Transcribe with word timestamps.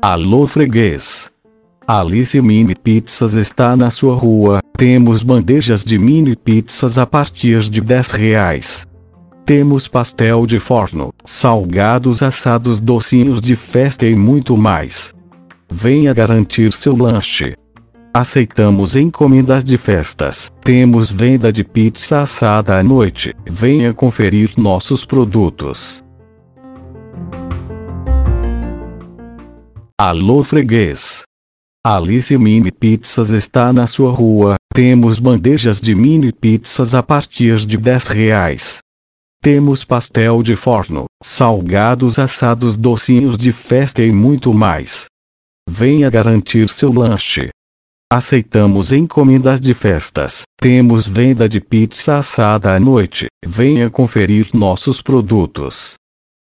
Alô 0.00 0.48
freguês. 0.48 1.30
Alice 1.86 2.40
Mini 2.40 2.74
Pizzas 2.74 3.34
está 3.34 3.76
na 3.76 3.88
sua 3.88 4.16
rua. 4.16 4.60
Temos 4.76 5.22
bandejas 5.22 5.84
de 5.84 5.96
mini 5.96 6.34
pizzas 6.34 6.98
a 6.98 7.06
partir 7.06 7.70
de 7.70 7.80
10 7.80 8.10
reais. 8.10 8.84
Temos 9.46 9.86
pastel 9.86 10.44
de 10.44 10.58
forno, 10.58 11.14
salgados 11.24 12.20
assados, 12.20 12.80
docinhos 12.80 13.40
de 13.40 13.54
festa 13.54 14.04
e 14.04 14.16
muito 14.16 14.56
mais. 14.56 15.14
Venha 15.70 16.12
garantir 16.12 16.72
seu 16.72 16.96
lanche. 16.96 17.54
Aceitamos 18.14 18.94
encomendas 18.94 19.64
de 19.64 19.78
festas. 19.78 20.52
Temos 20.60 21.10
venda 21.10 21.50
de 21.50 21.64
pizza 21.64 22.20
assada 22.20 22.78
à 22.78 22.82
noite. 22.82 23.32
Venha 23.48 23.94
conferir 23.94 24.52
nossos 24.58 25.02
produtos. 25.02 26.04
Alô 29.98 30.44
freguês. 30.44 31.22
Alice 31.82 32.36
Mini 32.36 32.70
Pizzas 32.70 33.30
está 33.30 33.72
na 33.72 33.86
sua 33.86 34.12
rua. 34.12 34.56
Temos 34.74 35.18
bandejas 35.18 35.80
de 35.80 35.94
mini 35.94 36.32
pizzas 36.32 36.94
a 36.94 37.02
partir 37.02 37.64
de 37.64 37.78
10 37.78 38.08
reais. 38.08 38.78
Temos 39.42 39.84
pastel 39.84 40.42
de 40.42 40.54
forno, 40.54 41.06
salgados 41.24 42.18
assados, 42.18 42.76
docinhos 42.76 43.38
de 43.38 43.52
festa 43.52 44.02
e 44.02 44.12
muito 44.12 44.52
mais. 44.52 45.06
Venha 45.66 46.10
garantir 46.10 46.68
seu 46.68 46.92
lanche. 46.92 47.48
Aceitamos 48.14 48.92
encomendas 48.92 49.58
de 49.58 49.72
festas. 49.72 50.42
Temos 50.60 51.08
venda 51.08 51.48
de 51.48 51.62
pizza 51.62 52.18
assada 52.18 52.76
à 52.76 52.78
noite. 52.78 53.24
Venha 53.42 53.88
conferir 53.88 54.50
nossos 54.52 55.00
produtos. 55.00 55.94